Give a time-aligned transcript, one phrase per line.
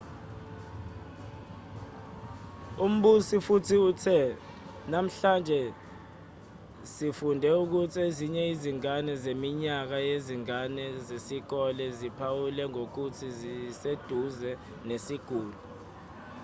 [2.85, 4.19] umbusi futhi uthe
[4.91, 5.59] namhlanje
[6.93, 14.51] sifunde ukuthi ezinye izingane zeminyaka yezingane zesikole ziphawulwe ngokuthi zibeseduze
[14.87, 15.57] nesiguli